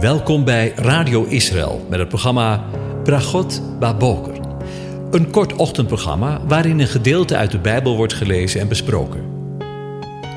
[0.00, 2.64] Welkom bij Radio Israël met het programma
[3.04, 4.40] Bragot Baboker.
[5.10, 9.24] Een kort ochtendprogramma waarin een gedeelte uit de Bijbel wordt gelezen en besproken.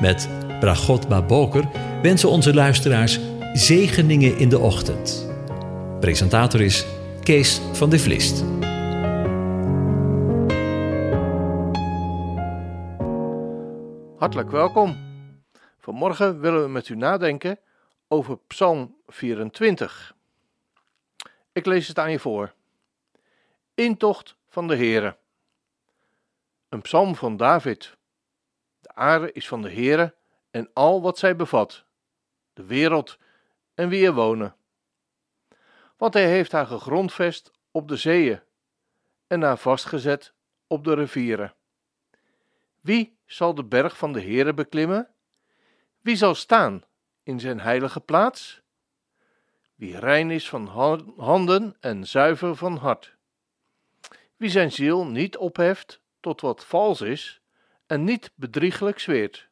[0.00, 0.28] Met
[0.60, 1.64] Bragot Baboker
[2.02, 3.20] wensen onze luisteraars
[3.52, 5.30] zegeningen in de ochtend.
[6.00, 6.86] Presentator is
[7.22, 8.44] Kees van de Vlist.
[14.16, 14.96] Hartelijk welkom.
[15.80, 17.58] Vanmorgen willen we met u nadenken
[18.12, 20.14] over Psalm 24.
[21.52, 22.54] Ik lees het aan je voor.
[23.74, 25.16] Intocht van de Heere.
[26.68, 27.96] Een psalm van David.
[28.80, 30.14] De aarde is van de Heere
[30.50, 31.84] en al wat zij bevat,
[32.52, 33.18] de wereld
[33.74, 34.56] en wie er wonen.
[35.96, 38.40] Want hij heeft haar gegrondvest op de zeeën
[39.26, 40.34] en haar vastgezet
[40.66, 41.54] op de rivieren.
[42.80, 45.08] Wie zal de berg van de Heere beklimmen?
[46.00, 46.84] Wie zal staan
[47.22, 48.60] in zijn heilige plaats?
[49.74, 50.66] Wie rein is van
[51.16, 53.16] handen en zuiver van hart.
[54.36, 57.40] Wie zijn ziel niet opheft tot wat vals is
[57.86, 59.48] en niet bedrieglijk zweert.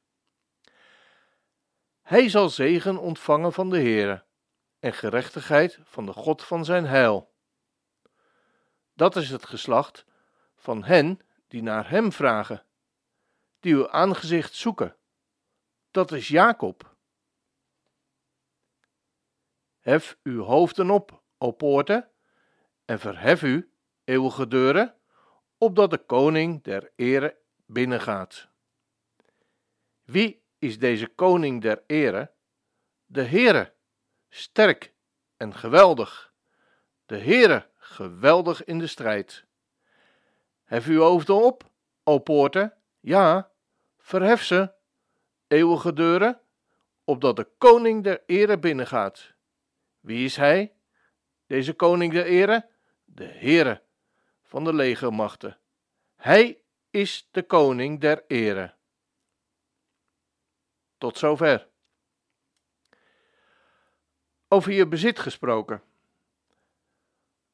[2.02, 4.24] Hij zal zegen ontvangen van de Heere
[4.78, 7.32] en gerechtigheid van de God van zijn heil.
[8.94, 10.04] Dat is het geslacht
[10.56, 12.64] van hen die naar hem vragen,
[13.60, 14.96] die uw aangezicht zoeken.
[15.90, 16.96] Dat is Jacob.
[19.88, 22.10] Hef uw hoofden op, o poorten,
[22.84, 23.72] en verhef u,
[24.04, 24.94] eeuwige deuren,
[25.58, 27.36] opdat de koning der ere
[27.66, 28.48] binnengaat.
[30.04, 32.30] Wie is deze koning der ere?
[33.06, 33.72] De Heere,
[34.28, 34.92] sterk
[35.36, 36.32] en geweldig.
[37.06, 39.44] De Heere, geweldig in de strijd.
[40.64, 41.70] Hef uw hoofden op,
[42.04, 43.50] o poorten, ja,
[43.98, 44.72] verhef ze,
[45.46, 46.40] eeuwige deuren,
[47.04, 49.36] opdat de koning der ere binnengaat.
[50.08, 50.72] Wie is hij?
[51.46, 52.68] Deze koning der ere?
[53.04, 53.82] De Heere
[54.42, 55.58] van de legermachten.
[56.16, 58.74] Hij is de koning der ere.
[60.98, 61.68] Tot zover.
[64.48, 65.82] Over je bezit gesproken.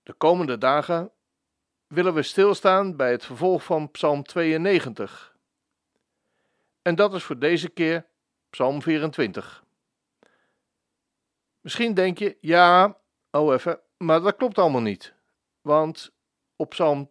[0.03, 1.13] De komende dagen
[1.87, 5.37] willen we stilstaan bij het vervolg van Psalm 92.
[6.83, 8.07] En dat is voor deze keer
[8.51, 9.64] Psalm 24.
[11.65, 12.99] Misschien denk je, ja,
[13.31, 15.15] oh even, maar dat klopt allemaal niet.
[15.61, 16.13] Want
[16.57, 17.11] op Psalm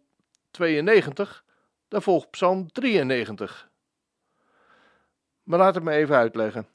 [0.50, 1.44] 92,
[1.88, 3.70] daar volgt Psalm 93.
[5.42, 6.68] Maar laat het me even uitleggen.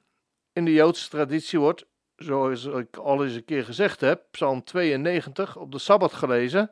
[0.53, 1.85] In de Joodse traditie wordt,
[2.15, 6.71] zoals ik al eens een keer gezegd heb, Psalm 92 op de Sabbat gelezen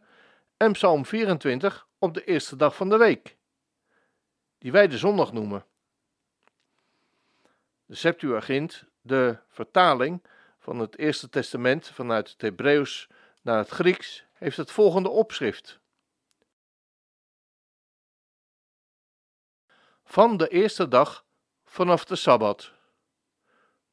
[0.58, 3.38] en Psalm 24 op de eerste dag van de week,
[4.58, 5.66] die wij de zondag noemen.
[7.86, 10.22] De Septuagint, de vertaling,
[10.68, 13.08] van het Eerste Testament vanuit het Hebreeuws
[13.42, 15.80] naar het Grieks heeft het volgende opschrift.
[20.04, 21.26] Van de eerste dag
[21.66, 22.72] vanaf de Sabbat.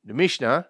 [0.00, 0.64] De Mishnah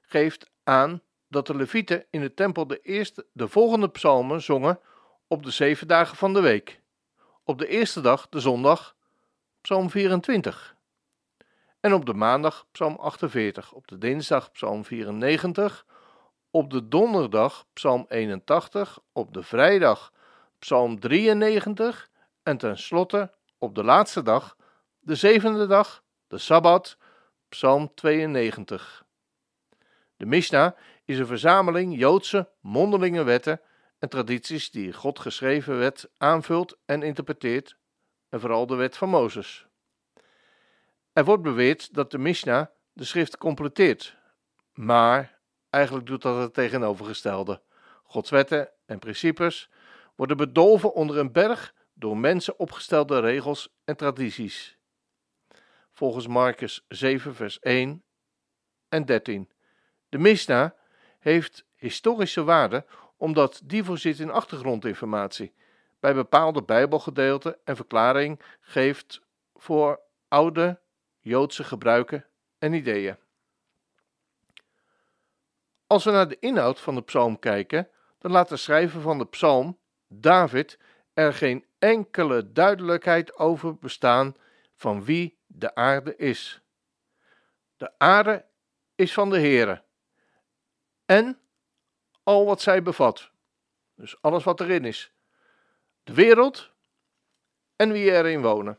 [0.00, 4.80] geeft aan dat de Levieten in de tempel de, eerste, de volgende psalmen zongen
[5.26, 6.80] op de zeven dagen van de week.
[7.44, 8.96] Op de eerste dag, de zondag,
[9.60, 10.75] psalm 24.
[11.86, 15.86] En op de maandag Psalm 48, op de dinsdag Psalm 94,
[16.50, 20.12] op de donderdag Psalm 81, op de vrijdag
[20.58, 22.10] Psalm 93
[22.42, 24.56] en tenslotte op de laatste dag,
[24.98, 26.96] de zevende dag, de Sabbat,
[27.48, 29.04] Psalm 92.
[30.16, 30.72] De Mishnah
[31.04, 33.60] is een verzameling Joodse mondelinge wetten
[33.98, 37.76] en tradities die God geschreven wet aanvult en interpreteert,
[38.28, 39.65] en vooral de wet van Mozes.
[41.16, 44.16] Er wordt beweerd dat de Mishnah de schrift completeert,
[44.74, 45.38] maar
[45.70, 47.62] eigenlijk doet dat het tegenovergestelde.
[48.02, 49.70] Gods wetten en principes
[50.14, 54.78] worden bedolven onder een berg door mensen opgestelde regels en tradities.
[55.92, 58.02] Volgens Marcus 7, vers 1
[58.88, 59.50] en 13.
[60.08, 60.70] De Mishnah
[61.18, 62.84] heeft historische waarde
[63.16, 65.54] omdat die voorziet in achtergrondinformatie,
[66.00, 69.20] bij bepaalde Bijbelgedeelten en verklaring geeft
[69.54, 70.84] voor oude
[71.26, 72.26] Joodse gebruiken
[72.58, 73.16] en ideeën.
[75.86, 79.26] Als we naar de inhoud van de psalm kijken, dan laat de schrijver van de
[79.26, 80.78] psalm, David,
[81.12, 84.36] er geen enkele duidelijkheid over bestaan
[84.74, 86.60] van wie de aarde is.
[87.76, 88.44] De aarde
[88.94, 89.82] is van de Heere
[91.04, 91.40] en
[92.22, 93.30] al wat zij bevat,
[93.94, 95.12] dus alles wat erin is,
[96.02, 96.70] de wereld
[97.76, 98.78] en wie erin wonen.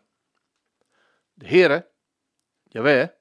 [1.33, 1.95] De Heere
[2.67, 3.13] Jawel,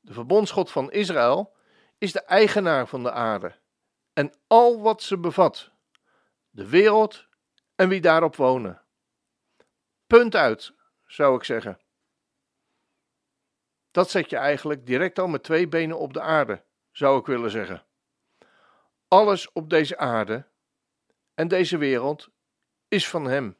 [0.00, 1.56] de verbondsgod van Israël,
[1.98, 3.58] is de eigenaar van de aarde
[4.12, 5.70] en al wat ze bevat,
[6.50, 7.26] de wereld
[7.74, 8.82] en wie daarop wonen.
[10.06, 10.74] Punt uit,
[11.06, 11.80] zou ik zeggen.
[13.90, 17.50] Dat zet je eigenlijk direct al met twee benen op de aarde, zou ik willen
[17.50, 17.84] zeggen.
[19.08, 20.48] Alles op deze aarde
[21.34, 22.28] en deze wereld
[22.88, 23.56] is van Hem.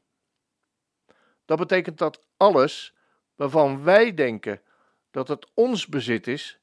[1.45, 2.95] Dat betekent dat alles
[3.35, 4.63] waarvan wij denken
[5.11, 6.61] dat het ons bezit is,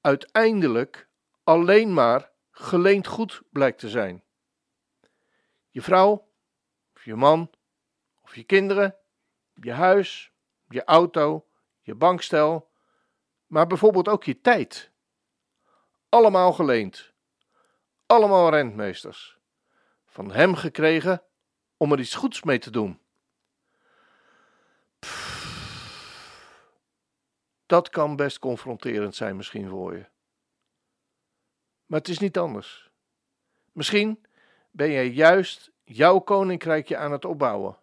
[0.00, 1.08] uiteindelijk
[1.44, 4.24] alleen maar geleend goed blijkt te zijn.
[5.68, 6.30] Je vrouw,
[6.94, 7.50] of je man,
[8.20, 8.96] of je kinderen,
[9.54, 10.32] je huis,
[10.68, 11.46] je auto,
[11.80, 12.70] je bankstel,
[13.46, 14.90] maar bijvoorbeeld ook je tijd.
[16.08, 17.12] Allemaal geleend.
[18.06, 19.38] Allemaal rentmeesters.
[20.04, 21.22] Van hem gekregen
[21.76, 23.00] om er iets goeds mee te doen.
[27.72, 30.06] Dat kan best confronterend zijn misschien voor je.
[31.86, 32.90] Maar het is niet anders.
[33.72, 34.26] Misschien
[34.70, 37.78] ben jij juist jouw koninkrijkje aan het opbouwen.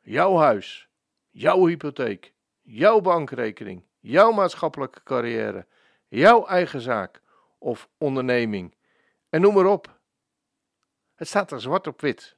[0.00, 0.88] Jouw huis,
[1.30, 2.32] jouw hypotheek,
[2.62, 5.66] jouw bankrekening, jouw maatschappelijke carrière,
[6.06, 7.22] jouw eigen zaak
[7.58, 8.74] of onderneming.
[9.28, 10.00] En noem maar op.
[11.14, 12.36] Het staat er zwart op wit.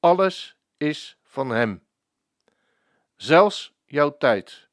[0.00, 1.86] Alles is van Hem.
[3.16, 4.67] Zelfs jouw tijd.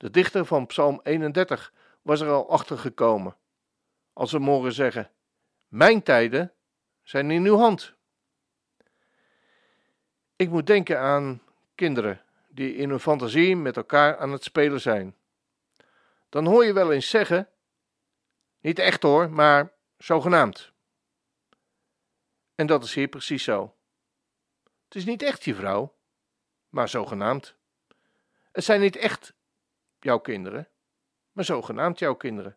[0.00, 3.36] De dichter van Psalm 31 was er al achter gekomen.
[4.12, 5.10] Als we mogen zeggen:
[5.68, 6.52] Mijn tijden
[7.02, 7.94] zijn in uw hand.
[10.36, 11.42] Ik moet denken aan
[11.74, 15.16] kinderen die in hun fantasie met elkaar aan het spelen zijn.
[16.28, 17.48] Dan hoor je wel eens zeggen:
[18.60, 20.72] Niet echt hoor, maar zogenaamd.
[22.54, 23.74] En dat is hier precies zo.
[24.84, 25.96] Het is niet echt je vrouw,
[26.68, 27.54] maar zogenaamd.
[28.52, 29.38] Het zijn niet echt
[30.04, 30.68] jouw kinderen,
[31.32, 32.56] maar zogenaamd jouw kinderen.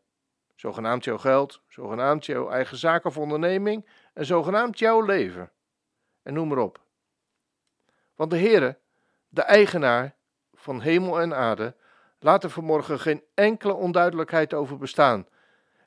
[0.55, 5.51] Zogenaamd jouw geld, zogenaamd jouw eigen zaak of onderneming en zogenaamd jouw leven.
[6.21, 6.81] En noem maar op.
[8.15, 8.77] Want de Heere,
[9.27, 10.15] de eigenaar
[10.53, 11.75] van hemel en aarde,
[12.19, 15.27] laat er vanmorgen geen enkele onduidelijkheid over bestaan.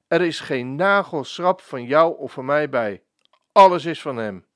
[0.09, 3.02] Er is geen nagelschrap van jou of van mij bij.
[3.52, 4.47] Alles is van Hem.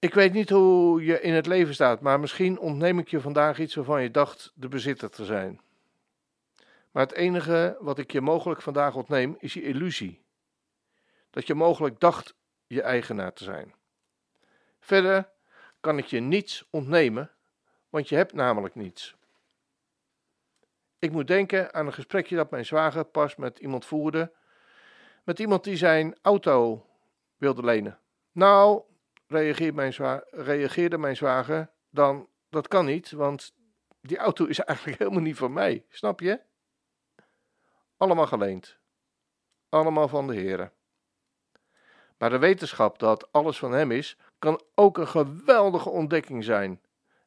[0.00, 3.58] Ik weet niet hoe je in het leven staat, maar misschien ontneem ik je vandaag
[3.58, 5.60] iets waarvan je dacht de bezitter te zijn.
[6.90, 10.22] Maar het enige wat ik je mogelijk vandaag ontneem is je illusie.
[11.30, 12.34] Dat je mogelijk dacht
[12.66, 13.74] je eigenaar te zijn.
[14.80, 15.28] Verder
[15.80, 17.30] kan ik je niets ontnemen,
[17.88, 19.16] want je hebt namelijk niets.
[20.98, 24.32] Ik moet denken aan een gesprekje dat mijn zwager pas met iemand voerde.
[25.24, 26.86] Met iemand die zijn auto
[27.36, 27.98] wilde lenen.
[28.32, 28.82] Nou,
[29.30, 33.54] reageerde mijn, zwa reageerde mijn zwager dan: Dat kan niet, want
[34.00, 35.84] die auto is eigenlijk helemaal niet van mij.
[35.88, 36.40] Snap je?
[37.96, 38.78] Allemaal geleend.
[39.68, 40.72] Allemaal van de Heer.
[42.18, 46.82] Maar de wetenschap dat alles van Hem is, kan ook een geweldige ontdekking zijn.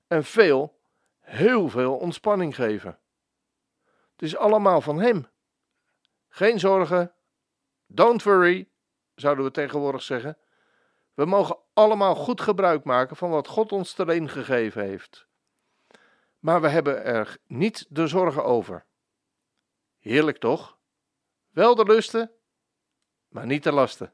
[0.08, 0.80] En veel,
[1.20, 3.00] heel veel ontspanning geven.
[4.12, 5.28] Het is allemaal van Hem.
[6.30, 7.14] Geen zorgen.
[7.86, 8.70] Don't worry,
[9.16, 10.38] zouden we tegenwoordig zeggen.
[11.14, 15.28] We mogen allemaal goed gebruik maken van wat God ons te gegeven heeft.
[16.40, 18.86] Maar we hebben er niet de zorgen over.
[20.00, 20.78] Heerlijk toch?
[21.50, 22.32] Wel de lusten,
[23.28, 24.14] maar niet de lasten.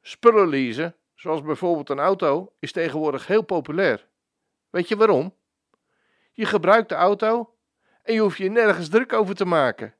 [0.00, 4.08] Spullen leasen, zoals bijvoorbeeld een auto, is tegenwoordig heel populair.
[4.70, 5.34] Weet je waarom?
[6.32, 7.56] Je gebruikt de auto
[8.02, 9.94] en je hoeft je nergens druk over te maken.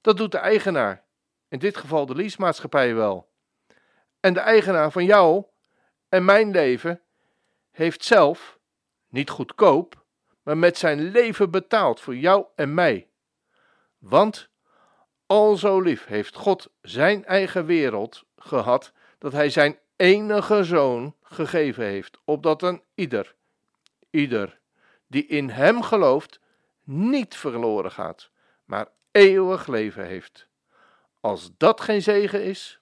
[0.00, 1.04] Dat doet de eigenaar,
[1.48, 3.31] in dit geval de leasemaatschappij wel.
[4.22, 5.44] En de eigenaar van jou
[6.08, 7.00] en mijn leven
[7.70, 8.58] heeft zelf,
[9.08, 10.04] niet goedkoop,
[10.42, 13.08] maar met zijn leven betaald voor jou en mij.
[13.98, 14.48] Want
[15.26, 21.84] al zo lief heeft God zijn eigen wereld gehad, dat hij zijn enige zoon gegeven
[21.84, 23.34] heeft, opdat een ieder,
[24.10, 24.60] ieder
[25.06, 26.40] die in hem gelooft,
[26.84, 28.30] niet verloren gaat,
[28.64, 30.48] maar eeuwig leven heeft.
[31.20, 32.81] Als dat geen zegen is,